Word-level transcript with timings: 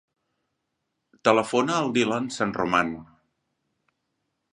Telefona 1.29 1.75
al 1.81 1.91
Dylan 1.97 2.31
Sanroman. 2.37 2.91